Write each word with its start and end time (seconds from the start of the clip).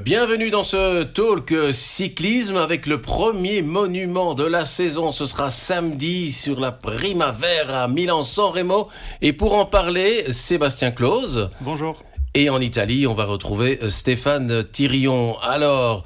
Bienvenue 0.00 0.50
dans 0.50 0.64
ce 0.64 1.04
talk 1.04 1.54
cyclisme 1.72 2.56
avec 2.56 2.86
le 2.86 3.00
premier 3.00 3.62
monument 3.62 4.34
de 4.34 4.44
la 4.44 4.64
saison. 4.64 5.12
Ce 5.12 5.26
sera 5.26 5.50
samedi 5.50 6.32
sur 6.32 6.58
la 6.58 6.72
Primavera 6.72 7.84
à 7.84 7.88
Milan-San 7.88 8.50
Remo. 8.50 8.88
Et 9.20 9.32
pour 9.32 9.54
en 9.56 9.66
parler, 9.66 10.32
Sébastien 10.32 10.90
Claus. 10.90 11.38
Bonjour. 11.60 12.02
Et 12.34 12.50
en 12.50 12.60
Italie, 12.60 13.06
on 13.06 13.14
va 13.14 13.24
retrouver 13.24 13.78
Stéphane 13.88 14.64
Thirion. 14.64 15.38
Alors, 15.40 16.04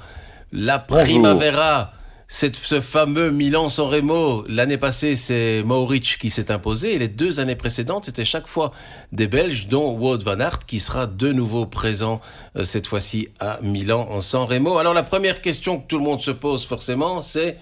la 0.51 0.77
Primavera 0.77 1.93
ce 2.31 2.79
fameux 2.79 3.31
Milan-San 3.31 3.87
Remo, 3.87 4.45
l'année 4.47 4.77
passée, 4.77 5.15
c'est 5.15 5.63
Mauric 5.63 6.19
qui 6.19 6.29
s'est 6.29 6.51
imposé. 6.51 6.93
Et 6.93 6.99
les 6.99 7.07
deux 7.07 7.39
années 7.39 7.55
précédentes, 7.55 8.05
c'était 8.05 8.23
chaque 8.23 8.47
fois 8.47 8.71
des 9.11 9.27
Belges, 9.27 9.67
dont 9.67 9.97
Wout 9.97 10.19
van 10.23 10.39
Aert, 10.39 10.59
qui 10.67 10.79
sera 10.79 11.07
de 11.07 11.31
nouveau 11.31 11.65
présent 11.65 12.21
euh, 12.55 12.63
cette 12.63 12.85
fois-ci 12.85 13.29
à 13.39 13.59
Milan 13.63 14.07
en 14.11 14.19
San 14.19 14.43
Remo. 14.43 14.77
Alors 14.77 14.93
la 14.93 15.01
première 15.01 15.41
question 15.41 15.79
que 15.79 15.87
tout 15.87 15.97
le 15.97 16.03
monde 16.03 16.21
se 16.21 16.29
pose 16.29 16.67
forcément, 16.67 17.23
c'est 17.23 17.57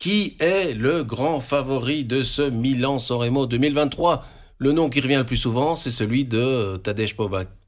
qui 0.00 0.36
est 0.40 0.74
le 0.74 1.04
grand 1.04 1.38
favori 1.38 2.04
de 2.04 2.22
ce 2.24 2.42
Milan-San 2.42 3.18
Remo 3.18 3.46
2023 3.46 4.24
Le 4.58 4.72
nom 4.72 4.90
qui 4.90 5.00
revient 5.00 5.16
le 5.16 5.26
plus 5.26 5.36
souvent, 5.36 5.76
c'est 5.76 5.92
celui 5.92 6.24
de 6.24 6.76
Tadej 6.82 7.14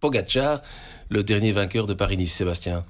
Pogacar, 0.01 0.62
le 1.11 1.23
dernier 1.23 1.53
vainqueur 1.53 1.87
de 1.87 1.95
Paris-Nice, 1.95 2.34
Sébastien. 2.34 2.83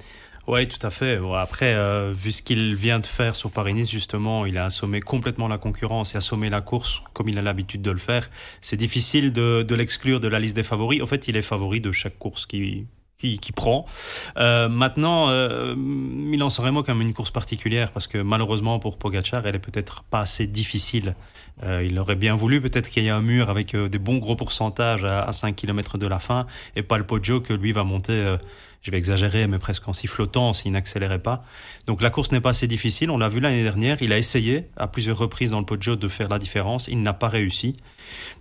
Oui, 0.47 0.67
tout 0.67 0.85
à 0.85 0.91
fait. 0.91 1.21
Après, 1.37 1.75
euh, 1.75 2.13
vu 2.13 2.31
ce 2.31 2.43
qu'il 2.43 2.75
vient 2.75 2.99
de 2.99 3.07
faire 3.07 3.37
sur 3.37 3.51
Paris-Nice, 3.51 3.91
justement, 3.91 4.47
il 4.47 4.59
a 4.59 4.65
assommé 4.65 5.01
complètement 5.01 5.49
la 5.49 5.59
concurrence 5.59 6.15
et 6.15 6.19
assommé 6.19 6.51
la 6.51 6.61
course 6.61 7.03
comme 7.13 7.29
il 7.29 7.39
a 7.39 7.43
l'habitude 7.43 7.83
de 7.83 7.91
le 7.91 7.99
faire. 7.99 8.31
C'est 8.61 8.77
difficile 8.77 9.33
de, 9.33 9.75
l'exclure 9.75 10.19
de 10.19 10.29
la 10.29 10.41
liste 10.41 10.57
des 10.57 10.63
favoris. 10.63 11.03
En 11.03 11.07
fait, 11.07 11.29
il 11.29 11.37
est 11.37 11.43
favori 11.43 11.81
de 11.81 11.93
chaque 11.93 12.19
course 12.19 12.47
qui, 12.47 12.87
qui, 13.19 13.53
prend. 13.53 13.85
Euh, 14.39 14.69
maintenant, 14.69 15.29
euh, 15.29 15.75
Milan-San 15.77 16.65
Remo 16.65 16.83
quand 16.83 16.95
même 16.95 17.07
une 17.07 17.13
course 17.13 17.31
particulière 17.31 17.93
parce 17.93 18.07
que 18.07 18.17
malheureusement 18.17 18.79
pour 18.79 18.97
Pogacar, 18.97 19.47
elle 19.47 19.57
est 19.57 19.61
peut-être 19.61 20.05
pas 20.05 20.21
assez 20.21 20.47
difficile. 20.47 21.15
Euh, 21.63 21.85
il 21.85 21.99
aurait 21.99 22.15
bien 22.15 22.35
voulu 22.35 22.63
peut-être 22.63 22.89
qu'il 22.89 23.03
y 23.03 23.09
ait 23.09 23.11
un 23.11 23.21
mur 23.21 23.51
avec 23.51 23.77
des 23.77 23.99
bons 23.99 24.17
gros 24.17 24.37
pourcentages 24.37 25.05
à, 25.05 25.23
à 25.23 25.33
5 25.33 25.55
km 25.55 25.99
de 25.99 26.07
la 26.07 26.19
fin 26.19 26.47
et 26.77 26.83
pas 26.83 26.97
le 26.97 27.05
Poggio 27.05 27.43
que 27.43 27.53
lui 27.53 27.73
va 27.73 27.85
monter 27.85 28.37
je 28.83 28.91
vais 28.91 28.97
exagérer, 28.97 29.47
mais 29.47 29.59
presque 29.59 29.87
en 29.89 29.93
sifflotant 29.93 30.53
s'il 30.53 30.73
n'accélérait 30.73 31.19
pas. 31.19 31.45
Donc 31.87 32.01
la 32.01 32.09
course 32.09 32.33
n'est 32.33 32.41
pas 32.41 32.51
assez 32.51 32.67
difficile. 32.67 33.11
On 33.11 33.19
l'a 33.19 33.29
vu 33.29 33.41
l'année 33.41 33.63
dernière. 33.63 34.01
Il 34.01 34.13
a 34.13 34.19
essayé 34.19 34.69
à 34.77 34.87
plusieurs 34.87 35.19
reprises 35.19 35.51
dans 35.51 35.59
le 35.59 35.67
Poggio 35.67 35.97
de 35.97 36.09
faire 36.09 36.29
la 36.29 36.39
différence. 36.39 36.89
Il 36.89 37.03
n'a 37.03 37.13
pas 37.13 37.29
réussi. 37.29 37.75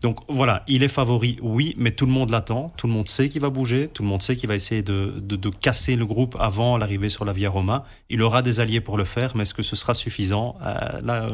Donc 0.01 0.19
voilà, 0.29 0.63
il 0.67 0.81
est 0.81 0.87
favori, 0.87 1.37
oui, 1.41 1.75
mais 1.77 1.91
tout 1.91 2.05
le 2.05 2.13
monde 2.13 2.29
l'attend. 2.29 2.71
Tout 2.77 2.87
le 2.87 2.93
monde 2.93 3.09
sait 3.09 3.27
qu'il 3.27 3.41
va 3.41 3.49
bouger. 3.49 3.89
Tout 3.89 4.03
le 4.03 4.09
monde 4.09 4.21
sait 4.21 4.37
qu'il 4.37 4.47
va 4.47 4.55
essayer 4.55 4.81
de, 4.81 5.15
de, 5.17 5.35
de, 5.35 5.49
casser 5.49 5.97
le 5.97 6.05
groupe 6.05 6.37
avant 6.39 6.77
l'arrivée 6.77 7.09
sur 7.09 7.25
la 7.25 7.33
Via 7.33 7.49
Roma. 7.49 7.85
Il 8.09 8.21
aura 8.21 8.41
des 8.41 8.61
alliés 8.61 8.81
pour 8.81 8.97
le 8.97 9.03
faire, 9.03 9.35
mais 9.35 9.41
est-ce 9.41 9.53
que 9.53 9.63
ce 9.63 9.75
sera 9.75 9.93
suffisant? 9.93 10.57
Euh, 10.61 10.99
Là, 11.03 11.27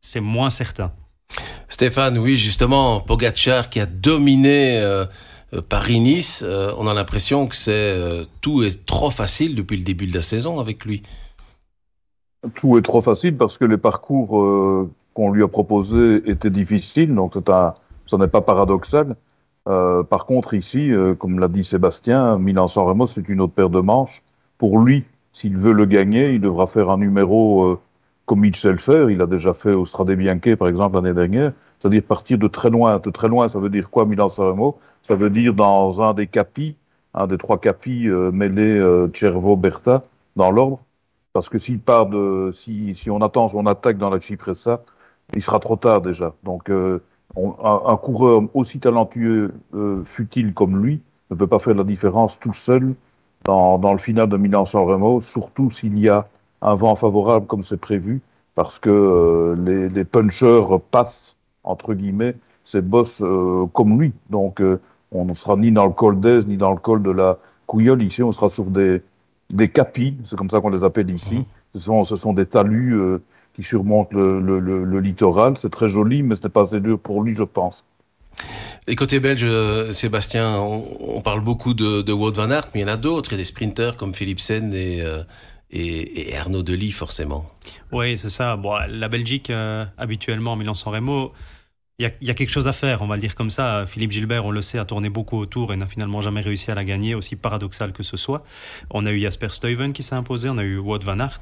c'est 0.00 0.20
moins 0.20 0.50
certain. 0.50 0.92
Stéphane, 1.68 2.18
oui, 2.18 2.36
justement, 2.36 3.00
Pogacar 3.00 3.68
qui 3.68 3.80
a 3.80 3.86
dominé. 3.86 4.78
Euh, 4.78 5.06
Paris-Nice, 5.60 6.42
euh, 6.46 6.72
on 6.78 6.86
a 6.86 6.94
l'impression 6.94 7.46
que 7.46 7.54
euh, 7.68 8.24
tout 8.40 8.62
est 8.62 8.84
trop 8.86 9.10
facile 9.10 9.54
depuis 9.54 9.76
le 9.76 9.84
début 9.84 10.06
de 10.06 10.14
la 10.14 10.22
saison 10.22 10.60
avec 10.60 10.84
lui. 10.84 11.02
Tout 12.54 12.78
est 12.78 12.82
trop 12.82 13.00
facile 13.00 13.36
parce 13.36 13.58
que 13.58 13.64
les 13.64 13.78
parcours 13.78 14.40
euh, 14.40 14.90
qu'on 15.14 15.30
lui 15.30 15.42
a 15.42 15.48
proposés 15.48 16.22
étaient 16.26 16.50
difficiles, 16.50 17.14
donc 17.14 17.36
un, 17.48 17.74
n'est 18.18 18.28
pas 18.28 18.42
paradoxal. 18.42 19.16
Euh, 19.66 20.02
par 20.02 20.26
contre, 20.26 20.54
ici, 20.54 20.92
euh, 20.92 21.14
comme 21.14 21.38
l'a 21.38 21.48
dit 21.48 21.64
Sébastien, 21.64 22.38
Milan-San 22.38 22.86
Remo, 22.86 23.06
c'est 23.06 23.28
une 23.28 23.40
autre 23.40 23.54
paire 23.54 23.70
de 23.70 23.80
manches. 23.80 24.22
Pour 24.58 24.78
lui, 24.78 25.04
s'il 25.32 25.56
veut 25.56 25.72
le 25.72 25.86
gagner, 25.86 26.32
il 26.32 26.40
devra 26.40 26.66
faire 26.66 26.90
un 26.90 26.98
numéro 26.98 27.78
comme 28.26 28.44
il 28.44 28.56
sait 28.56 28.72
le 28.72 28.78
faire. 28.78 29.10
Il 29.10 29.20
a 29.20 29.26
déjà 29.26 29.54
fait 29.54 29.72
au 29.72 29.86
Strade 29.86 30.16
par 30.58 30.68
exemple, 30.68 30.96
l'année 30.96 31.14
dernière. 31.14 31.52
C'est-à-dire 31.78 32.02
partir 32.02 32.38
de 32.38 32.48
très 32.48 32.70
loin. 32.70 32.98
De 32.98 33.10
très 33.10 33.28
loin, 33.28 33.48
ça 33.48 33.58
veut 33.58 33.68
dire 33.68 33.90
quoi, 33.90 34.06
Milan-San 34.06 34.46
Remo 34.46 34.78
ça 35.06 35.14
veut 35.14 35.30
dire 35.30 35.54
dans 35.54 36.00
un 36.02 36.14
des 36.14 36.26
capis, 36.26 36.76
un 37.12 37.26
des 37.26 37.38
trois 37.38 37.58
capis 37.58 38.08
euh, 38.08 38.30
mêlés 38.30 38.78
euh, 38.78 39.08
Cervo-Berta, 39.12 40.02
dans 40.36 40.50
l'ordre. 40.50 40.80
Parce 41.32 41.48
que 41.48 41.58
s'il 41.58 41.80
part 41.80 42.06
de, 42.06 42.50
si, 42.54 42.94
si 42.94 43.10
on 43.10 43.20
attend 43.20 43.48
son 43.48 43.66
attaque 43.66 43.98
dans 43.98 44.10
la 44.10 44.20
Cipressa, 44.20 44.82
il 45.34 45.42
sera 45.42 45.58
trop 45.58 45.76
tard 45.76 46.00
déjà. 46.00 46.34
Donc, 46.42 46.70
euh, 46.70 47.02
un, 47.36 47.80
un, 47.86 47.96
coureur 47.96 48.42
aussi 48.54 48.78
talentueux, 48.78 49.52
euh, 49.74 50.04
fut-il 50.04 50.54
comme 50.54 50.82
lui, 50.82 51.00
ne 51.30 51.36
peut 51.36 51.46
pas 51.46 51.58
faire 51.58 51.74
la 51.74 51.84
différence 51.84 52.38
tout 52.38 52.52
seul 52.52 52.94
dans, 53.44 53.78
dans 53.78 53.92
le 53.92 53.98
final 53.98 54.28
de 54.28 54.36
Milan-San 54.36 54.84
Remo, 54.84 55.20
surtout 55.20 55.70
s'il 55.70 55.98
y 55.98 56.08
a 56.08 56.28
un 56.64 56.74
vent 56.74 56.96
favorable 56.96 57.46
comme 57.46 57.62
c'est 57.62 57.76
prévu, 57.76 58.20
parce 58.54 58.78
que 58.78 58.90
euh, 58.90 59.54
les, 59.64 59.88
les 59.88 60.04
punchers 60.04 60.78
passent, 60.90 61.36
entre 61.62 61.94
guillemets, 61.94 62.34
ces 62.64 62.80
boss 62.80 63.20
euh, 63.22 63.66
comme 63.72 64.00
lui. 64.00 64.12
Donc, 64.30 64.60
euh, 64.60 64.80
on 65.12 65.26
ne 65.26 65.34
sera 65.34 65.56
ni 65.56 65.70
dans 65.70 65.86
le 65.86 65.92
col 65.92 66.18
d'Aise, 66.18 66.46
ni 66.46 66.56
dans 66.56 66.72
le 66.72 66.78
col 66.78 67.02
de 67.02 67.10
la 67.10 67.38
Couillole. 67.66 68.02
Ici, 68.02 68.22
on 68.22 68.32
sera 68.32 68.48
sur 68.48 68.64
des, 68.64 69.02
des 69.50 69.68
capis, 69.68 70.16
c'est 70.24 70.36
comme 70.36 70.50
ça 70.50 70.60
qu'on 70.60 70.70
les 70.70 70.84
appelle 70.84 71.10
ici. 71.10 71.46
Ce, 71.74 71.80
sont, 71.80 72.02
ce 72.04 72.16
sont 72.16 72.32
des 72.32 72.46
talus 72.46 72.96
qui 73.54 73.62
surmontent 73.62 74.16
le, 74.16 74.40
le, 74.40 74.58
le, 74.58 75.00
littoral. 75.00 75.54
C'est 75.58 75.70
très 75.70 75.88
joli, 75.88 76.22
mais 76.22 76.34
ce 76.34 76.42
n'est 76.42 76.48
pas 76.48 76.62
assez 76.62 76.80
dur 76.80 76.98
pour 76.98 77.22
lui, 77.22 77.34
je 77.34 77.44
pense. 77.44 77.84
Et 78.86 78.96
côté 78.96 79.20
belge, 79.20 79.46
Sébastien, 79.92 80.58
on, 80.58 81.20
parle 81.20 81.40
beaucoup 81.40 81.74
de, 81.74 82.02
de 82.02 82.12
Wout 82.12 82.32
van 82.32 82.50
Aert, 82.50 82.68
mais 82.74 82.80
il 82.80 82.82
y 82.82 82.90
en 82.90 82.92
a 82.92 82.96
d'autres. 82.96 83.30
Il 83.30 83.34
y 83.34 83.36
a 83.36 83.38
des 83.38 83.44
sprinters 83.44 83.96
comme 83.96 84.14
Philipsen 84.14 84.74
et, 84.74 85.02
et, 85.74 86.36
Arnaud 86.36 86.62
Delis, 86.62 86.92
forcément. 86.92 87.50
Oui, 87.92 88.16
c'est 88.16 88.28
ça. 88.28 88.58
La 88.88 89.08
Belgique, 89.08 89.50
euh, 89.50 89.84
habituellement, 89.98 90.56
Milan-San 90.56 90.92
Remo, 90.92 91.32
il 92.00 92.10
y, 92.22 92.30
a, 92.30 92.34
quelque 92.34 92.50
chose 92.50 92.66
à 92.66 92.72
faire, 92.72 93.02
on 93.02 93.06
va 93.06 93.14
le 93.14 93.20
dire 93.20 93.36
comme 93.36 93.50
ça. 93.50 93.84
Philippe 93.86 94.10
Gilbert, 94.10 94.44
on 94.44 94.50
le 94.50 94.60
sait, 94.62 94.80
a 94.80 94.84
tourné 94.84 95.10
beaucoup 95.10 95.38
autour 95.38 95.72
et 95.72 95.76
n'a 95.76 95.86
finalement 95.86 96.20
jamais 96.22 96.40
réussi 96.40 96.72
à 96.72 96.74
la 96.74 96.84
gagner, 96.84 97.14
aussi 97.14 97.36
paradoxal 97.36 97.92
que 97.92 98.02
ce 98.02 98.16
soit. 98.16 98.42
On 98.90 99.06
a 99.06 99.12
eu 99.12 99.20
Jasper 99.20 99.50
Stuyven 99.50 99.92
qui 99.92 100.02
s'est 100.02 100.16
imposé, 100.16 100.48
on 100.48 100.58
a 100.58 100.64
eu 100.64 100.76
Wout 100.78 100.98
van 100.98 101.20
Aert. 101.20 101.38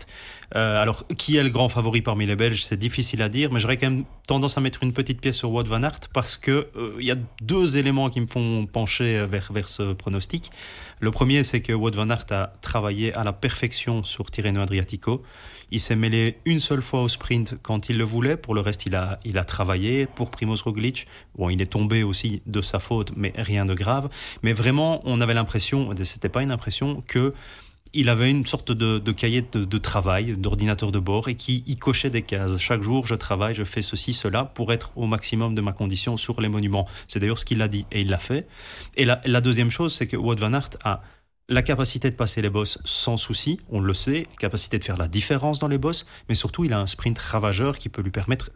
Euh, 0.55 0.83
alors, 0.83 1.07
qui 1.17 1.39
est 1.39 1.43
le 1.43 1.49
grand 1.49 1.71
favori 1.71 2.03
parmi 2.03 2.27
les 2.27 2.37
Belges? 2.37 2.65
C'est 2.65 2.77
difficile 2.77 3.23
à 3.23 3.31
dire, 3.31 3.51
mais 3.51 3.61
j'aurais 3.61 3.79
quand 3.79 3.89
même 3.89 4.05
tendance 4.27 4.59
à 4.59 4.61
mettre 4.61 4.83
une 4.83 4.93
petite 4.93 5.23
pièce 5.23 5.39
sur 5.39 5.51
Wout 5.51 5.65
van 5.65 5.83
Aert 5.83 6.01
parce 6.13 6.37
que 6.37 6.69
euh, 6.77 6.97
il 7.01 7.07
y 7.07 7.11
a 7.11 7.17
deux 7.41 7.79
éléments 7.79 8.11
qui 8.11 8.21
me 8.21 8.27
font 8.27 8.67
pencher 8.67 9.25
vers, 9.25 9.55
vers 9.55 9.71
ce 9.71 9.95
pronostic. 9.95 10.51
Le 11.01 11.11
premier, 11.11 11.45
c'est 11.45 11.63
que 11.63 11.73
Wout 11.73 11.93
van 11.93 12.11
Aert 12.11 12.27
a 12.31 12.53
travaillé 12.73 13.13
à 13.13 13.23
la 13.23 13.35
perfection 13.35 14.03
sur 14.03 14.31
Tirreno 14.31 14.63
Adriatico. 14.63 15.21
Il 15.71 15.79
s'est 15.79 15.95
mêlé 15.95 16.39
une 16.47 16.59
seule 16.59 16.81
fois 16.81 17.03
au 17.03 17.09
sprint 17.09 17.57
quand 17.61 17.91
il 17.91 17.99
le 17.99 18.05
voulait. 18.05 18.39
Pour 18.39 18.55
le 18.55 18.63
reste, 18.63 18.87
il 18.87 18.97
a, 18.97 19.21
il 19.27 19.37
a 19.37 19.45
travaillé 19.45 20.07
pour 20.07 20.31
Primoz 20.31 20.63
Roglic. 20.63 21.07
Bon, 21.37 21.51
il 21.51 21.61
est 21.61 21.71
tombé 21.71 22.03
aussi 22.03 22.41
de 22.47 22.63
sa 22.63 22.79
faute, 22.79 23.13
mais 23.15 23.35
rien 23.37 23.67
de 23.67 23.75
grave. 23.75 24.09
Mais 24.43 24.55
vraiment, 24.55 25.03
on 25.05 25.21
avait 25.21 25.35
l'impression, 25.35 25.95
c'était 26.03 26.31
pas 26.31 26.43
une 26.43 26.51
impression, 26.51 27.05
que 27.07 27.35
il 27.93 28.09
avait 28.09 28.31
une 28.31 28.47
sorte 28.47 28.73
de, 28.73 28.99
de 28.99 29.13
cahier 29.13 29.43
de, 29.43 29.79
travail, 29.79 30.35
d'ordinateur 30.39 30.93
de 30.93 30.99
bord, 30.99 31.29
et 31.29 31.35
qui 31.35 31.63
y 31.67 31.77
cochait 31.77 32.09
des 32.09 32.23
cases. 32.23 32.57
Chaque 32.57 32.81
jour, 32.81 33.07
je 33.07 33.15
travaille, 33.15 33.55
je 33.55 33.65
fais 33.65 33.83
ceci, 33.83 34.15
cela, 34.15 34.47
pour 34.47 34.73
être 34.73 34.93
au 34.97 35.07
maximum 35.07 35.55
de 35.55 35.61
ma 35.61 35.75
condition 35.75 36.17
sur 36.17 36.41
les 36.41 36.49
monuments. 36.49 36.89
C'est 37.07 37.19
d'ailleurs 37.21 37.39
ce 37.39 37.45
qu'il 37.45 37.61
a 37.61 37.69
dit, 37.69 37.85
et 37.93 38.01
il 38.01 38.09
l'a 38.09 38.17
fait. 38.17 38.47
Et 38.97 39.05
la, 39.05 39.21
la 39.27 39.43
deuxième 39.43 39.69
chose, 39.69 39.93
c'est 39.93 40.07
que 40.07 40.17
Wout 40.17 40.37
van 40.37 40.55
Aert 40.55 40.71
a 40.85 41.03
la 41.49 41.63
capacité 41.63 42.11
de 42.11 42.15
passer 42.15 42.43
les 42.43 42.51
bosses 42.51 42.79
sans 42.85 43.17
souci, 43.17 43.61
on 43.71 43.81
le 43.81 43.95
sait, 43.95 44.27
capacité 44.39 44.79
de 44.79 44.85
faire 44.85 44.97
la 44.97 45.09
différence 45.09 45.59
dans 45.59 45.69
les 45.69 45.79
bosses, 45.79 46.07
mais 46.29 46.35
surtout 46.35 46.65
il 46.65 46.73
a 46.73 46.81
un 46.81 46.87
sprint 46.87 47.19
ravageur 47.19 47.79
qui 47.79 47.89
peut 47.89 48.03
lui 48.03 48.11
permettre 48.11 48.51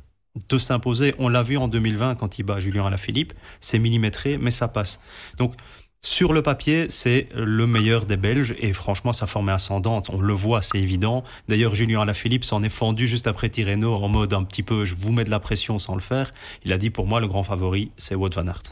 de 0.49 0.59
s'imposer. 0.59 1.15
On 1.19 1.29
l'a 1.29 1.43
vu 1.43 1.57
en 1.57 1.69
2020 1.69 2.15
quand 2.17 2.39
il 2.39 2.43
bat 2.45 2.59
Julien 2.59 2.85
Alaphilippe, 2.87 3.33
c'est 3.61 3.79
millimétré, 3.79 4.39
mais 4.39 4.51
ça 4.51 4.69
passe. 4.69 5.01
Donc 5.39 5.55
sur 6.03 6.33
le 6.33 6.43
papier, 6.43 6.87
c'est 6.89 7.27
le 7.35 7.67
meilleur 7.67 8.05
des 8.07 8.17
Belges 8.17 8.55
et 8.59 8.73
franchement, 8.73 9.13
sa 9.13 9.27
forme 9.27 9.49
est 9.49 9.53
ascendante. 9.53 10.09
On 10.13 10.21
le 10.21 10.33
voit, 10.33 10.63
c'est 10.63 10.79
évident. 10.79 11.25
D'ailleurs, 11.49 11.75
Julien 11.75 12.01
Alaphilippe 12.01 12.45
s'en 12.45 12.63
est 12.63 12.69
fendu 12.69 13.09
juste 13.09 13.27
après 13.27 13.49
Tirreno 13.49 13.95
en 13.95 14.09
mode 14.09 14.33
un 14.33 14.45
petit 14.45 14.63
peu 14.63 14.85
je 14.85 14.95
vous 14.95 15.11
mets 15.11 15.25
de 15.25 15.31
la 15.31 15.41
pression 15.41 15.79
sans 15.79 15.95
le 15.95 16.01
faire. 16.01 16.31
Il 16.65 16.73
a 16.73 16.79
dit 16.79 16.91
pour 16.91 17.07
moi, 17.07 17.21
le 17.21 17.27
grand 17.27 17.43
favori, 17.43 17.91
c'est 17.97 18.15
Wout 18.15 18.31
van 18.35 18.47
Aert. 18.47 18.63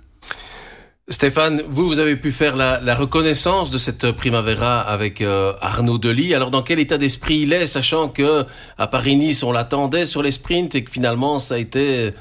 Stéphane, 1.09 1.63
vous, 1.69 1.87
vous 1.87 1.99
avez 1.99 2.17
pu 2.17 2.33
faire 2.33 2.57
la, 2.57 2.95
reconnaissance 2.95 3.71
de 3.71 3.77
cette 3.77 4.11
Primavera 4.13 4.81
avec 4.81 5.21
euh, 5.21 5.53
Arnaud 5.61 5.99
Delis. 5.99 6.33
Alors, 6.33 6.51
dans 6.51 6.63
quel 6.63 6.79
état 6.79 6.97
d'esprit 6.97 7.41
il 7.41 7.53
est, 7.53 7.67
sachant 7.67 8.09
que 8.09 8.45
à 8.79 8.87
Paris-Nice, 8.87 9.43
on 9.43 9.53
l'attendait 9.53 10.07
sur 10.07 10.23
les 10.23 10.31
sprints 10.31 10.75
et 10.75 10.83
que 10.83 10.91
finalement, 10.91 11.39
ça 11.39 11.57
a 11.57 11.59
été, 11.59 12.13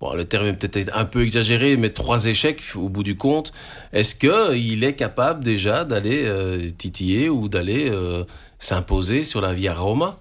bon, 0.00 0.12
le 0.14 0.24
terme 0.24 0.46
est 0.46 0.54
peut-être 0.54 0.90
un 0.98 1.04
peu 1.04 1.22
exagéré, 1.22 1.76
mais 1.76 1.90
trois 1.90 2.24
échecs 2.24 2.64
au 2.74 2.88
bout 2.88 3.04
du 3.04 3.16
compte. 3.16 3.52
Est-ce 3.92 4.16
que 4.16 4.56
il 4.56 4.82
est 4.82 4.94
capable 4.94 5.44
déjà 5.44 5.84
d'aller 5.84 6.24
euh, 6.24 6.68
titiller 6.76 7.28
ou 7.28 7.48
d'aller 7.48 7.90
euh, 7.92 8.24
s'imposer 8.58 9.22
sur 9.22 9.40
la 9.40 9.52
Via 9.52 9.72
Roma? 9.72 10.18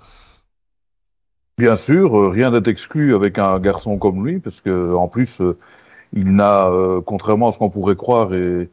Bien 1.57 1.75
sûr, 1.75 2.31
rien 2.31 2.51
n'est 2.51 2.69
exclu 2.69 3.15
avec 3.15 3.39
un 3.39 3.59
garçon 3.59 3.97
comme 3.97 4.23
lui, 4.27 4.37
parce 4.37 4.61
que 4.61 4.93
en 4.93 5.07
plus 5.07 5.41
il 6.13 6.35
n'a, 6.35 6.67
euh, 6.67 7.01
contrairement 7.01 7.49
à 7.49 7.51
ce 7.51 7.59
qu'on 7.59 7.69
pourrait 7.69 7.95
croire, 7.95 8.33
et, 8.33 8.69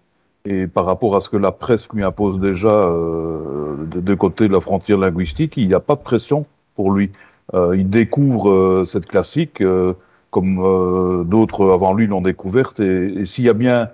par 0.73 0.87
rapport 0.87 1.15
à 1.15 1.21
ce 1.21 1.29
que 1.29 1.37
la 1.37 1.53
presse 1.53 1.89
lui 1.93 2.03
impose 2.03 2.39
déjà 2.39 2.71
euh, 2.71 3.85
de 3.87 4.01
deux 4.01 4.17
côtés 4.17 4.49
de 4.49 4.53
la 4.53 4.61
frontière 4.61 4.97
linguistique, 4.97 5.55
il 5.59 5.69
n'y 5.69 5.75
a 5.75 5.81
pas 5.81 5.95
de 5.95 6.01
pression 6.01 6.47
pour 6.75 6.91
lui. 6.93 7.11
Euh, 7.55 7.77
il 7.77 7.89
découvre 7.89 8.51
euh, 8.51 8.85
cette 8.85 9.07
classique 9.07 9.61
euh, 9.61 9.95
comme 10.31 10.61
euh, 10.63 11.25
d'autres 11.25 11.71
avant 11.71 11.95
lui 11.95 12.07
l'ont 12.07 12.21
découverte. 12.21 12.81
Et, 12.81 13.25
s'il 13.25 13.45
y 13.45 13.49
a 13.49 13.55
bien 13.55 13.91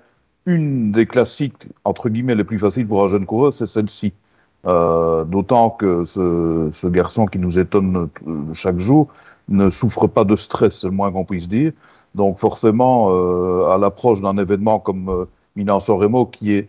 une 0.47 0.93
des 0.93 1.07
classiques, 1.07 1.67
entre 1.85 2.09
guillemets, 2.09 2.35
les 2.35 2.45
plus 2.45 2.59
faciles 2.59 2.87
pour 2.87 3.03
un 3.03 3.09
jeune 3.09 3.27
coureur, 3.27 3.53
c'est 3.53 3.67
celle-ci. 3.67 4.13
D'autant 4.65 5.69
que 5.69 6.07
ce, 6.07 6.71
ce, 6.73 6.87
garçon 6.87 7.27
qui 7.27 7.39
nous 7.39 7.59
étonne 7.59 8.09
chaque 8.55 8.79
jour 8.79 9.09
ne 9.49 9.69
souffre 9.69 10.07
pas 10.07 10.25
de 10.25 10.37
stress, 10.37 10.81
c'est 10.81 10.87
le 10.87 10.95
moins 10.95 11.13
qu'on 11.13 11.27
puisse 11.27 11.49
dire. 11.49 11.73
Donc 12.15 12.39
forcément, 12.39 13.09
euh, 13.11 13.71
à 13.71 13.79
l'approche 13.79 14.21
d'un 14.21 14.37
événement 14.39 14.79
comme 14.79 15.09
euh, 15.09 15.25
Milan-San 15.57 15.97
Remo, 15.97 16.27
qui 16.27 16.53
est 16.53 16.69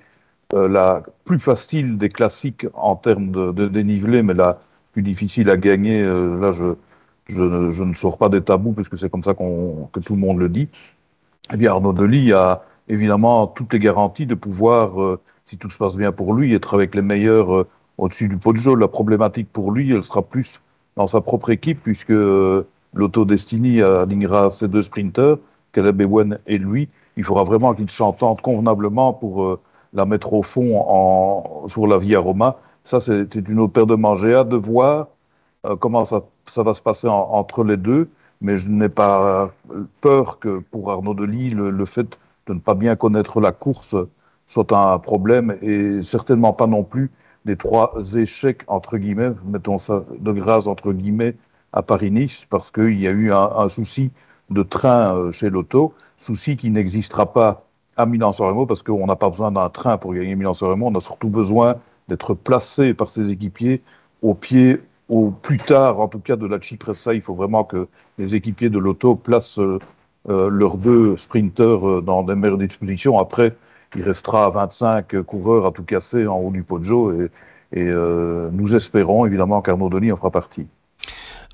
euh, 0.54 0.68
la 0.68 1.04
plus 1.26 1.40
facile 1.40 1.98
des 1.98 2.10
classiques 2.10 2.66
en 2.74 2.96
termes 2.96 3.32
de, 3.32 3.52
de 3.52 3.68
dénivelé, 3.68 4.24
mais 4.24 4.34
la 4.34 4.60
plus 4.94 5.02
difficile 5.02 5.50
à 5.50 5.58
gagner, 5.58 6.04
là 6.04 6.52
je, 6.52 6.76
je, 7.28 7.70
je, 7.70 7.84
ne 7.84 7.94
sors 7.94 8.18
pas 8.18 8.30
des 8.30 8.42
tabous, 8.42 8.72
puisque 8.72 8.98
c'est 8.98 9.10
comme 9.10 9.24
ça 9.24 9.34
qu'on 9.34 9.90
que 9.92 10.00
tout 10.00 10.14
le 10.14 10.20
monde 10.20 10.40
le 10.40 10.48
dit. 10.48 10.70
Eh 11.54 11.58
bien 11.58 11.72
Arnaud 11.72 11.94
Delis 11.94 12.32
a 12.32 12.64
évidemment 12.88 13.48
toutes 13.48 13.74
les 13.74 13.80
garanties 13.80 14.26
de 14.26 14.36
pouvoir, 14.36 15.02
euh, 15.02 15.20
si 15.46 15.58
tout 15.58 15.70
se 15.70 15.78
passe 15.78 15.96
bien 15.96 16.12
pour 16.12 16.34
lui, 16.34 16.54
être 16.54 16.74
avec 16.74 16.96
les 16.96 17.02
meilleurs 17.02 17.54
euh, 17.54 17.68
au-dessus 17.98 18.28
du 18.28 18.38
pot 18.38 18.54
de 18.54 18.58
jeu. 18.58 18.76
La 18.76 18.88
problématique 18.88 19.52
pour 19.52 19.72
lui, 19.72 19.92
elle 19.92 20.04
sera 20.04 20.22
plus 20.22 20.62
dans 20.96 21.08
sa 21.08 21.22
propre 21.22 21.50
équipe, 21.50 21.82
puisque 21.84 22.12
euh, 22.12 22.68
l'Auto 22.96 23.26
Destiny 23.26 23.82
alignera 23.82 24.50
ses 24.52 24.68
deux 24.68 24.82
sprinteurs, 24.82 25.38
Caleb 25.74 26.02
Ewen 26.02 26.40
et 26.48 26.58
lui. 26.58 26.90
Il 27.18 27.24
faudra 27.24 27.44
vraiment 27.44 27.74
qu'ils 27.74 27.90
s'entendent 27.90 28.42
convenablement 28.42 29.14
pour 29.14 29.44
euh, 29.44 29.60
la 29.94 30.06
mettre 30.06 30.34
au 30.34 30.44
fond 30.44 30.78
en, 30.78 31.68
sur 31.68 31.88
la 31.88 31.98
Via 31.98 32.20
Roma. 32.20 32.58
Ça, 32.84 33.00
c'est 33.00 33.36
une 33.36 33.60
autre 33.60 33.74
paire 33.74 33.86
de 33.86 33.96
manches. 33.96 34.22
J'ai 34.22 34.44
de 34.44 34.56
voir 34.56 35.08
euh, 35.66 35.76
comment 35.76 36.06
ça, 36.06 36.24
ça, 36.46 36.64
va 36.64 36.74
se 36.74 36.82
passer 36.82 37.08
en, 37.08 37.30
entre 37.32 37.64
les 37.64 37.78
deux, 37.78 38.10
mais 38.42 38.58
je 38.58 38.70
n'ai 38.70 38.90
pas 38.90 39.54
peur 40.02 40.40
que 40.40 40.60
pour 40.60 40.92
Arnaud 40.92 41.14
Delis, 41.14 41.52
le, 41.52 41.70
le 41.70 41.86
fait 41.86 42.20
de 42.48 42.54
ne 42.54 42.60
pas 42.60 42.74
bien 42.74 42.96
connaître 42.96 43.40
la 43.42 43.52
course 43.52 43.96
soit 44.48 44.72
un 44.72 45.00
problème 45.00 45.58
et 45.62 46.02
certainement 46.02 46.54
pas 46.54 46.68
non 46.68 46.84
plus 46.84 47.12
les 47.46 47.56
trois 47.56 47.94
échecs, 48.16 48.64
entre 48.68 48.98
guillemets, 48.98 49.32
mettons 49.46 49.78
ça 49.78 50.04
de 50.20 50.32
grâce, 50.32 50.68
entre 50.68 50.94
guillemets, 50.94 51.36
à 51.76 51.84
Paris-Nice, 51.84 52.48
parce 52.50 52.72
qu'il 52.72 53.00
y 53.00 53.08
a 53.08 53.12
eu 53.12 53.32
un, 53.32 53.52
un, 53.58 53.70
souci 53.70 54.12
de 54.50 54.64
train 54.64 55.16
euh, 55.16 55.32
chez 55.32 55.50
l'auto, 55.50 55.94
souci 56.18 56.58
qui 56.58 56.72
n'existera 56.72 57.32
pas 57.32 57.66
à 57.98 58.06
Milan-San 58.06 58.66
parce 58.68 58.84
qu'on 58.84 59.06
n'a 59.06 59.16
pas 59.16 59.30
besoin 59.30 59.52
d'un 59.52 59.70
train 59.70 59.98
pour 59.98 60.14
gagner 60.14 60.36
Milan-San 60.36 60.82
on 60.82 60.96
a 60.96 61.00
surtout 61.00 61.30
besoin 61.30 61.76
d'être 62.08 62.34
placé 62.34 62.94
par 62.94 63.10
ses 63.10 63.30
équipiers 63.30 63.82
au 64.22 64.34
pied, 64.34 64.82
au 65.10 65.32
plus 65.32 65.58
tard, 65.58 66.00
en 66.00 66.08
tout 66.08 66.20
cas, 66.20 66.36
de 66.36 66.46
la 66.46 66.62
Cipressa. 66.62 67.14
Il 67.14 67.22
faut 67.22 67.36
vraiment 67.36 67.64
que 67.64 67.88
les 68.18 68.36
équipiers 68.36 68.70
de 68.70 68.80
l'auto 68.80 69.16
placent 69.16 69.60
euh, 69.60 69.80
leurs 70.50 70.78
deux 70.78 71.18
sprinteurs 71.18 71.88
euh, 71.88 72.02
dans 72.02 72.24
des 72.24 72.36
meilleures 72.36 72.58
dispositions. 72.58 73.20
Après, 73.20 73.56
il 73.96 74.02
restera 74.02 74.50
25 74.50 75.22
coureurs 75.22 75.66
à 75.66 75.72
tout 75.72 75.84
casser 75.84 76.28
en 76.28 76.38
haut 76.40 76.52
du 76.52 76.64
Poggio 76.64 77.14
et, 77.14 77.30
et 77.74 77.84
euh, 77.84 78.50
nous 78.52 78.76
espérons 78.76 79.26
évidemment 79.26 79.62
qu'Arnaud 79.62 79.90
Denis 79.90 80.12
en 80.12 80.16
fera 80.16 80.32
partie. 80.32 80.68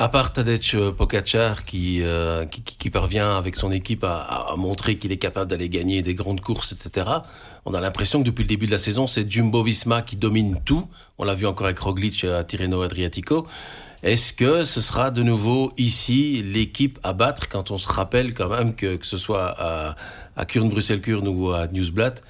À 0.02 0.10
part 0.10 0.34
Tadej 0.34 0.76
Pogacar 0.98 1.64
qui, 1.64 2.02
euh, 2.02 2.48
qui, 2.48 2.64
qui, 2.64 2.90
parvient 2.90 3.38
avec 3.38 3.56
son 3.56 3.72
équipe 3.72 4.04
à, 4.04 4.56
montrer 4.58 4.98
qu'il 4.98 5.12
est 5.12 5.18
capable 5.18 5.52
d'aller 5.52 5.70
gagner 5.70 6.02
des 6.02 6.16
grandes 6.16 6.42
courses, 6.42 6.72
etc., 6.72 7.08
on 7.66 7.76
a 7.76 7.80
l'impression 7.80 8.20
que 8.20 8.26
depuis 8.26 8.42
le 8.42 8.48
début 8.48 8.66
de 8.66 8.72
la 8.72 8.80
saison, 8.80 9.06
c'est 9.06 9.32
Jumbo 9.32 9.62
Visma 9.62 10.02
qui 10.02 10.16
domine 10.16 10.60
tout. 10.66 10.90
On 11.20 11.24
l'a 11.24 11.36
vu 11.36 11.46
encore 11.46 11.68
avec 11.68 11.78
Roglic 11.78 12.24
à 12.24 12.44
Tirreno 12.44 12.82
Adriatico. 12.82 13.46
Est-ce 14.02 14.34
que 14.34 14.64
ce 14.64 14.82
sera 14.82 15.12
de 15.12 15.22
nouveau 15.22 15.72
ici 15.78 16.42
l'équipe 16.52 16.98
à 17.04 17.14
battre 17.14 17.48
quand 17.48 17.70
on 17.70 17.78
se 17.78 17.88
rappelle 17.88 18.34
quand 18.34 18.50
même 18.50 18.74
que, 18.74 18.96
que 18.96 19.06
ce 19.06 19.20
soit 19.20 19.54
à, 19.56 19.96
à 20.36 20.46
Kurn, 20.46 20.68
Bruxelles-Kurn 20.68 21.28
ou 21.28 21.52
à 21.52 21.68
Newsblatt, 21.68 22.24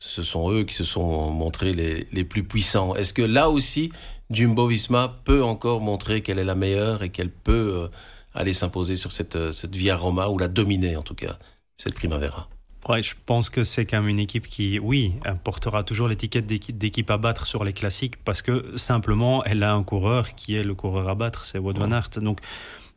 ce 0.00 0.24
sont 0.24 0.50
eux 0.50 0.64
qui 0.64 0.74
se 0.74 0.82
sont 0.82 1.30
montrés 1.30 1.72
les, 1.72 2.08
les 2.10 2.24
plus 2.24 2.42
puissants. 2.42 2.96
Est-ce 2.96 3.12
que 3.12 3.22
là 3.22 3.48
aussi, 3.48 3.92
Jumbo 4.32 4.66
Visma 4.66 5.20
peut 5.24 5.42
encore 5.42 5.82
montrer 5.82 6.22
qu'elle 6.22 6.38
est 6.38 6.44
la 6.44 6.54
meilleure 6.54 7.02
et 7.02 7.10
qu'elle 7.10 7.30
peut 7.30 7.74
euh, 7.82 7.88
aller 8.34 8.52
s'imposer 8.52 8.96
sur 8.96 9.12
cette, 9.12 9.36
euh, 9.36 9.52
cette 9.52 9.76
Via 9.76 9.96
Roma 9.96 10.28
ou 10.28 10.38
la 10.38 10.48
dominer 10.48 10.96
en 10.96 11.02
tout 11.02 11.14
cas, 11.14 11.38
cette 11.76 11.94
Primavera 11.94 12.48
Ouais, 12.88 13.00
je 13.00 13.14
pense 13.26 13.48
que 13.48 13.62
c'est 13.62 13.86
quand 13.86 14.00
même 14.00 14.08
une 14.08 14.18
équipe 14.18 14.48
qui, 14.48 14.80
oui, 14.80 15.14
portera 15.44 15.84
toujours 15.84 16.08
l'étiquette 16.08 16.46
d'équipe 16.46 17.10
à 17.12 17.16
battre 17.16 17.46
sur 17.46 17.62
les 17.62 17.72
classiques 17.72 18.16
parce 18.24 18.42
que 18.42 18.72
simplement, 18.74 19.44
elle 19.44 19.62
a 19.62 19.72
un 19.72 19.84
coureur 19.84 20.34
qui 20.34 20.56
est 20.56 20.64
le 20.64 20.74
coureur 20.74 21.08
à 21.08 21.14
battre, 21.14 21.44
c'est 21.44 21.58
Wout 21.58 21.74
van 21.74 21.92
Aert. 21.92 22.10
Donc, 22.20 22.40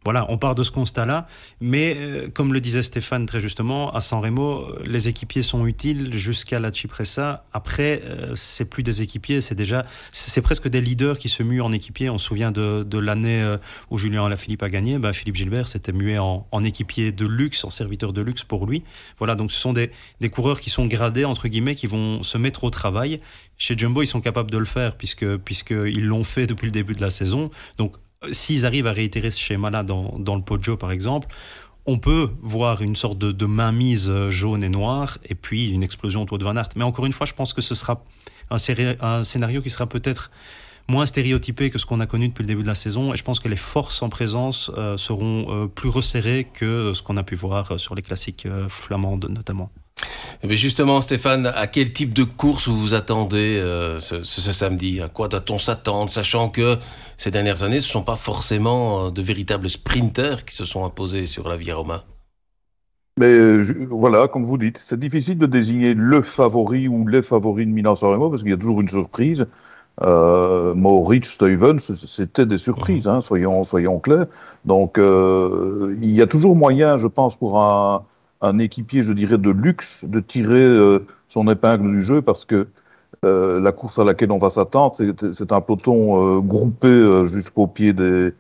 voilà, 0.06 0.28
on 0.30 0.38
part 0.38 0.54
de 0.54 0.62
ce 0.62 0.70
constat-là, 0.70 1.26
mais 1.60 1.96
euh, 1.98 2.30
comme 2.32 2.54
le 2.54 2.62
disait 2.62 2.84
Stéphane 2.84 3.26
très 3.26 3.40
justement, 3.40 3.92
à 3.92 4.00
San 4.00 4.24
Remo, 4.24 4.68
les 4.86 5.08
équipiers 5.08 5.42
sont 5.42 5.66
utiles 5.66 6.14
jusqu'à 6.14 6.60
la 6.60 6.72
Cipressa. 6.72 7.44
Après, 7.54 8.04
euh, 8.06 8.34
c'est 8.36 8.66
plus 8.66 8.84
des 8.84 9.02
équipiers, 9.02 9.42
c'est 9.42 9.56
déjà, 9.56 9.84
c'est 10.12 10.44
presque 10.44 10.68
des 10.68 10.80
leaders 10.80 11.18
qui 11.18 11.28
se 11.28 11.42
muent 11.42 11.62
en 11.62 11.72
équipier. 11.72 12.12
On 12.12 12.20
se 12.20 12.28
souvient 12.28 12.52
de, 12.52 12.84
de 12.84 12.98
l'année 13.00 13.42
euh, 13.42 13.58
où 13.90 13.98
Julien 13.98 14.26
Alaphilippe 14.26 14.62
a 14.62 14.70
gagné, 14.70 15.00
ben, 15.00 15.12
Philippe 15.12 15.38
Gilbert 15.38 15.68
s'était 15.68 15.92
mué 15.92 16.20
en, 16.20 16.46
en, 16.52 16.64
équipier 16.64 17.12
de 17.12 17.26
luxe, 17.26 17.64
en 17.64 17.72
serviteur 17.72 18.14
de 18.14 18.22
luxe 18.22 18.44
pour 18.44 18.68
lui. 18.68 18.84
Voilà, 19.18 19.34
donc 19.34 19.52
ce 19.52 19.60
sont 19.60 19.74
des, 19.74 19.90
des 20.20 20.30
coureurs 20.30 20.62
qui 20.62 20.70
sont 20.70 20.86
gradés 20.86 21.26
entre 21.26 21.48
guillemets, 21.48 21.74
qui 21.74 21.88
vont 21.88 22.22
se 22.22 22.38
mettre 22.38 22.64
au 22.64 22.70
travail. 22.70 23.20
Chez 23.58 23.76
Jumbo, 23.76 24.04
ils 24.04 24.08
sont 24.08 24.22
capables 24.22 24.52
de 24.52 24.60
le 24.60 24.66
faire 24.66 24.98
puisque 24.98 25.26
puisqu'ils 25.38 26.06
l'ont 26.06 26.24
fait 26.24 26.46
depuis 26.46 26.66
le 26.66 26.72
début 26.72 26.94
de 26.94 27.02
la 27.02 27.10
saison. 27.10 27.50
Donc 27.80 27.96
s'ils 28.32 28.66
arrivent 28.66 28.88
à 28.88 28.92
réitérer 28.92 29.32
ce 29.32 29.40
schéma-là 29.40 29.84
dans, 29.84 30.18
dans 30.20 30.36
le 30.36 30.42
Poggio, 30.42 30.78
par 30.78 30.92
exemple, 30.92 31.28
on 31.86 31.98
peut 31.98 32.30
voir 32.42 32.82
une 32.82 32.96
sorte 32.96 33.18
de, 33.18 33.32
de 33.32 33.46
mainmise 33.46 34.12
jaune 34.30 34.64
et 34.64 34.70
noire, 34.70 35.18
et 35.26 35.36
puis 35.36 35.70
une 35.70 35.84
explosion 35.84 36.24
autour 36.24 36.38
de 36.38 36.44
Van 36.44 36.56
Aert. 36.56 36.70
Mais 36.76 36.84
encore 36.84 37.06
une 37.06 37.14
fois, 37.14 37.26
je 37.26 37.34
pense 37.34 37.54
que 37.54 37.62
ce 37.62 37.76
sera 37.76 38.04
un, 38.50 39.24
scénario 39.24 39.62
qui 39.62 39.70
sera 39.70 39.88
peut-être 39.88 40.32
moins 40.88 41.06
stéréotypé 41.06 41.70
que 41.70 41.80
ce 41.80 41.86
qu'on 41.86 42.00
a 42.00 42.06
connu 42.06 42.28
depuis 42.28 42.44
le 42.44 42.48
début 42.48 42.62
de 42.62 42.68
la 42.68 42.76
saison, 42.76 43.14
et 43.14 43.18
je 43.18 43.24
pense 43.24 43.40
que 43.40 43.50
les 43.50 43.56
forces 43.56 44.02
en 44.02 44.10
présence 44.10 44.72
euh, 44.78 44.98
seront 44.98 45.46
euh, 45.50 45.68
plus 45.68 45.90
resserrées 45.90 46.48
que 46.54 46.94
ce 46.94 47.02
qu'on 47.02 47.18
a 47.18 47.24
pu 47.24 47.36
voir 47.36 47.80
sur 47.80 47.96
les 47.96 48.02
classiques 48.02 48.46
euh, 48.46 48.70
flamandes 48.70 49.28
notamment. 49.30 49.72
Mais 50.44 50.54
eh 50.54 50.58
justement, 50.58 51.02
Stéphane, 51.02 51.48
à 51.56 51.68
quel 51.68 51.92
type 51.94 52.14
de 52.14 52.24
course 52.24 52.68
vous 52.68 52.78
vous 52.78 52.94
attendez 52.94 53.58
euh, 53.58 54.00
ce, 54.00 54.24
ce, 54.24 54.42
ce, 54.42 54.52
samedi? 54.52 55.02
À 55.02 55.08
quoi 55.08 55.28
doit-on 55.28 55.58
s'attendre, 55.58 56.10
sachant 56.10 56.50
que 56.50 56.78
ces 57.18 57.32
dernières 57.32 57.64
années, 57.64 57.80
ce 57.80 57.88
ne 57.88 57.92
sont 57.94 58.04
pas 58.04 58.16
forcément 58.16 59.10
de 59.10 59.22
véritables 59.22 59.70
sprinters 59.70 60.46
qui 60.46 60.54
se 60.54 60.66
sont 60.66 60.86
imposés 60.86 61.26
sur 61.26 61.48
la 61.48 61.58
Via 61.58 61.76
Roma? 61.76 62.04
Mais 63.18 63.62
je, 63.62 63.74
voilà, 63.90 64.28
comme 64.28 64.44
vous 64.44 64.58
dites, 64.58 64.78
c'est 64.78 65.00
difficile 65.00 65.38
de 65.38 65.46
désigner 65.46 65.94
le 65.94 66.22
favori 66.22 66.90
ou 66.90 67.08
les 67.08 67.22
favoris 67.22 67.66
de 67.66 67.72
Milan-San 67.72 68.12
Remo 68.12 68.30
parce 68.30 68.42
qu'il 68.42 68.52
y 68.52 68.56
a 68.56 68.58
toujours 68.58 68.82
une 68.82 68.90
surprise. 68.90 69.48
Euh, 70.02 70.74
Maurice 70.74 71.32
Stuyven, 71.32 71.80
c'était 71.80 72.46
des 72.46 72.58
surprises, 72.58 73.08
hein, 73.08 73.22
soyons, 73.22 73.64
soyons 73.64 74.00
clairs. 74.00 74.28
Donc, 74.66 74.98
euh, 74.98 75.96
il 76.02 76.12
y 76.12 76.22
a 76.22 76.28
toujours 76.28 76.58
moyen, 76.58 76.98
je 76.98 77.08
pense, 77.08 77.38
pour 77.38 77.62
un, 77.62 78.04
un 78.42 78.60
équipier, 78.60 79.02
je 79.02 79.14
dirais, 79.14 79.38
de 79.38 79.50
luxe, 79.50 80.06
de 80.06 80.20
tirer 80.20 80.62
euh, 80.62 81.00
son 81.28 81.48
épingle 81.50 81.92
du 81.92 82.02
jeu 82.02 82.22
parce 82.22 82.46
que 82.46 82.68
euh, 83.24 83.60
la 83.60 83.72
course 83.72 83.98
à 84.00 84.04
laquelle 84.04 84.32
on 84.32 84.38
va 84.38 84.50
s'attendre, 84.50 84.96
c'est 85.34 85.52
un 85.52 85.62
peloton 85.62 86.38
euh, 86.38 86.42
groupé 86.42 87.26
jusqu'au 87.26 87.68
pied 87.68 87.94
des, 87.94 88.34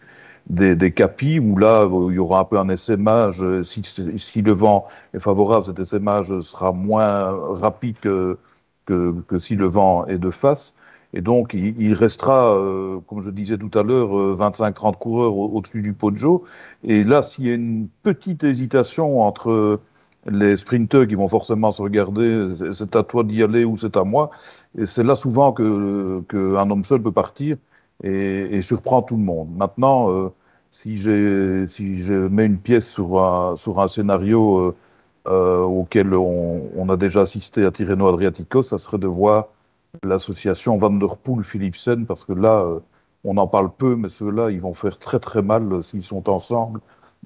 des, 0.50 0.92
capis 0.92 1.40
où 1.40 1.58
là, 1.58 1.90
il 2.10 2.16
y 2.16 2.20
aura 2.20 2.42
un 2.42 2.44
peu 2.44 2.60
un 2.60 2.70
essaimage. 2.70 3.44
Si, 3.64 4.42
le 4.42 4.54
vent 4.54 4.88
est 5.14 5.20
favorable, 5.20 5.66
cet 5.66 5.80
essaimage 5.80 6.40
sera 6.42 6.72
moins 6.72 7.32
rapide 7.56 7.96
que 8.02 8.38
si 9.38 9.56
le 9.56 9.68
vent 9.68 10.06
est 10.08 10.18
de 10.18 10.30
face. 10.30 10.76
Et 11.16 11.22
donc, 11.22 11.54
il, 11.54 11.94
restera, 11.94 12.56
euh, 12.56 13.00
comme 13.08 13.22
je 13.22 13.30
disais 13.32 13.58
tout 13.58 13.72
à 13.78 13.84
l'heure, 13.84 14.10
25-30 14.38 14.98
coureurs 14.98 15.36
au-dessus 15.38 15.80
au 15.80 15.82
du 15.82 15.94
Poggio. 15.94 16.44
Et 16.84 17.04
là, 17.04 17.22
s'il 17.22 17.48
y 17.48 17.52
a 17.52 17.56
une 17.56 17.88
petite 18.04 18.44
hésitation 18.44 19.22
entre 19.24 19.80
les 20.30 20.58
sprinteurs 20.58 21.08
qui 21.08 21.16
vont 21.16 21.28
forcément 21.28 21.72
se 21.72 21.82
regarder, 21.82 22.50
c'est 22.74 22.96
à 22.96 23.04
toi 23.04 23.24
d'y 23.24 23.44
aller 23.44 23.64
ou 23.64 23.78
c'est 23.78 23.96
à 23.98 24.04
moi. 24.04 24.30
Et 24.78 24.86
c'est 24.86 25.04
là 25.04 25.16
souvent 25.16 25.54
que, 25.54 26.22
que 26.28 26.56
un 26.58 26.70
homme 26.70 26.84
seul 26.84 27.02
peut 27.02 27.12
partir 27.12 27.56
et, 28.04 28.58
et 28.58 28.62
surprend 28.62 29.02
tout 29.02 29.18
le 29.18 29.24
monde. 29.24 29.50
Maintenant, 29.56 30.12
euh, 30.12 30.30
si, 30.72 30.98
si 30.98 32.02
je 32.02 32.28
mets 32.28 32.46
une 32.46 32.58
pièce 32.60 32.90
sur 32.92 33.24
un, 33.24 33.56
sur 33.56 33.80
un 33.80 33.88
scénario 33.88 34.58
euh, 34.60 34.76
euh, 35.28 35.62
auquel 35.64 36.14
on, 36.14 36.70
on, 36.76 36.90
a 36.90 36.98
déjà 36.98 37.22
assisté 37.22 37.66
à 37.66 37.72
Tirreno 37.72 38.08
Adriatico, 38.08 38.62
ça 38.62 38.78
serait 38.78 38.98
de 38.98 39.08
voir 39.08 39.48
l'association 40.04 40.78
Van 40.78 40.92
der 40.92 41.18
Poel-Philipsen, 41.18 42.06
parce 42.06 42.26
que 42.26 42.34
là, 42.34 42.62
euh, 42.62 42.80
on 43.24 43.38
en 43.38 43.48
parle 43.48 43.72
peu, 43.72 43.96
mais 43.96 44.10
ceux-là, 44.10 44.52
ils 44.52 44.62
vont 44.62 44.74
faire 44.74 45.00
très 45.00 45.20
très 45.20 45.42
mal 45.42 45.84
s'ils 45.84 46.04
sont 46.04 46.30
ensemble 46.30 46.80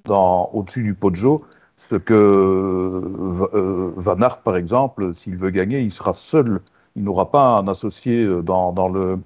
au-dessus 0.08 0.84
du 0.84 0.94
Poggio. 0.94 1.44
Ce 1.90 1.96
que 1.96 2.14
euh, 2.14 3.94
Van 3.96 4.22
Aert, 4.22 4.42
par 4.42 4.56
exemple, 4.56 5.14
s'il 5.14 5.38
veut 5.38 5.50
gagner, 5.50 5.80
il 5.82 5.92
sera 5.92 6.14
seul 6.14 6.62
il 6.96 7.04
n'aura 7.04 7.32
pas 7.32 7.58
un 7.58 7.68
associé 7.68 8.28
dans, 8.44 8.74
dans 8.74 8.90
le 8.90 9.20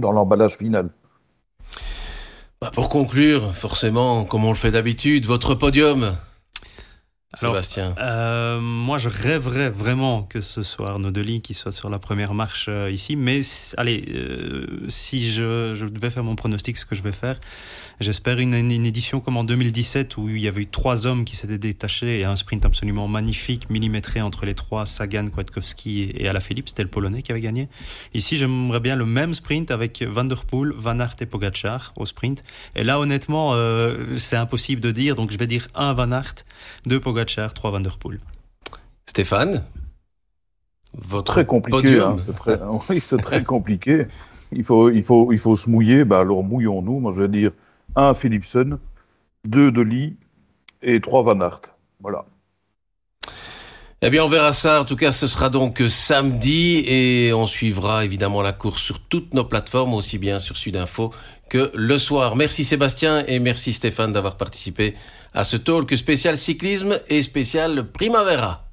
dans 0.00 0.12
l'emballage 0.12 0.56
final. 0.56 0.90
Bah, 2.60 2.70
pour 2.72 2.88
conclure, 2.88 3.54
forcément, 3.54 4.24
comme 4.24 4.44
on 4.44 4.50
le 4.50 4.54
fait 4.54 4.70
d'habitude, 4.70 5.24
votre 5.26 5.54
podium. 5.54 6.12
Sébastien. 7.34 7.94
Euh, 7.98 8.58
moi, 8.60 8.98
je 8.98 9.08
rêverais 9.08 9.70
vraiment 9.70 10.24
que 10.24 10.40
ce 10.40 10.62
soit 10.62 10.90
Arnaud 10.90 11.12
Delis 11.12 11.42
qui 11.42 11.54
soit 11.54 11.70
sur 11.70 11.88
la 11.88 12.00
première 12.00 12.34
marche 12.34 12.66
euh, 12.68 12.90
ici. 12.90 13.14
Mais 13.14 13.40
allez, 13.76 14.04
euh, 14.08 14.66
si 14.88 15.30
je, 15.30 15.74
je, 15.74 15.86
devais 15.86 16.10
faire 16.10 16.24
mon 16.24 16.34
pronostic, 16.34 16.76
ce 16.76 16.84
que 16.84 16.96
je 16.96 17.02
vais 17.02 17.12
faire, 17.12 17.38
J'espère 18.00 18.38
une, 18.38 18.54
une, 18.54 18.86
édition 18.86 19.20
comme 19.20 19.36
en 19.36 19.44
2017 19.44 20.16
où 20.16 20.26
il 20.30 20.40
y 20.40 20.48
avait 20.48 20.62
eu 20.62 20.66
trois 20.66 21.06
hommes 21.06 21.26
qui 21.26 21.36
s'étaient 21.36 21.58
détachés 21.58 22.20
et 22.20 22.24
un 22.24 22.34
sprint 22.34 22.64
absolument 22.64 23.08
magnifique, 23.08 23.68
millimétré 23.68 24.22
entre 24.22 24.46
les 24.46 24.54
trois, 24.54 24.86
Sagan, 24.86 25.26
Kwiatkowski 25.26 26.10
et, 26.14 26.26
Alaphilippe. 26.26 26.70
C'était 26.70 26.82
le 26.82 26.88
Polonais 26.88 27.20
qui 27.20 27.30
avait 27.30 27.42
gagné. 27.42 27.68
Ici, 28.14 28.38
j'aimerais 28.38 28.80
bien 28.80 28.96
le 28.96 29.04
même 29.04 29.34
sprint 29.34 29.70
avec 29.70 30.02
Van 30.02 30.24
Der 30.24 30.46
Poel, 30.46 30.72
Van 30.74 30.98
Aert 30.98 31.16
et 31.20 31.26
Pogacar 31.26 31.92
au 31.94 32.06
sprint. 32.06 32.42
Et 32.74 32.84
là, 32.84 32.98
honnêtement, 32.98 33.54
c'est 34.16 34.36
impossible 34.36 34.80
de 34.80 34.92
dire. 34.92 35.14
Donc, 35.14 35.30
je 35.30 35.36
vais 35.36 35.46
dire 35.46 35.68
un 35.74 35.92
Van 35.92 36.10
Aert, 36.10 36.46
deux 36.86 37.00
Pogacar, 37.00 37.19
trois 37.24 37.70
Van 37.70 37.80
Der 37.80 37.98
Poel. 37.98 38.18
Stéphane 39.06 39.64
votre 40.94 41.32
très 41.32 41.46
compliqué, 41.46 42.00
hein, 42.00 42.16
c'est 42.20 42.34
très, 42.34 42.58
oui, 42.90 43.00
c'est 43.00 43.18
très 43.18 43.44
compliqué. 43.44 44.06
Il 44.52 44.64
faut, 44.64 44.90
il 44.90 45.04
faut, 45.04 45.32
il 45.32 45.38
faut 45.38 45.54
se 45.54 45.70
mouiller. 45.70 46.04
Bah 46.04 46.20
alors 46.20 46.42
mouillons-nous. 46.42 46.98
Moi, 46.98 47.12
je 47.14 47.22
vais 47.22 47.28
dire 47.28 47.52
un 47.94 48.14
Philipson, 48.14 48.78
deux 49.44 49.70
Lee 49.70 50.16
et 50.82 51.00
trois 51.00 51.22
Van 51.22 51.40
Aert. 51.40 51.60
Voilà. 52.00 52.24
Eh 54.02 54.08
bien, 54.08 54.24
on 54.24 54.28
verra 54.28 54.52
ça. 54.52 54.80
En 54.80 54.84
tout 54.86 54.96
cas, 54.96 55.12
ce 55.12 55.26
sera 55.26 55.50
donc 55.50 55.82
samedi 55.86 56.84
et 56.86 57.34
on 57.34 57.46
suivra 57.46 58.04
évidemment 58.04 58.40
la 58.40 58.52
course 58.52 58.80
sur 58.80 58.98
toutes 58.98 59.34
nos 59.34 59.44
plateformes, 59.44 59.92
aussi 59.92 60.16
bien 60.16 60.38
sur 60.38 60.56
Sudinfo 60.56 61.12
que 61.50 61.70
le 61.74 61.98
soir. 61.98 62.34
Merci 62.34 62.64
Sébastien 62.64 63.24
et 63.26 63.40
merci 63.40 63.74
Stéphane 63.74 64.12
d'avoir 64.12 64.38
participé 64.38 64.94
à 65.34 65.44
ce 65.44 65.58
talk 65.58 65.94
spécial 65.98 66.38
cyclisme 66.38 66.98
et 67.08 67.20
spécial 67.20 67.90
Primavera. 67.92 68.69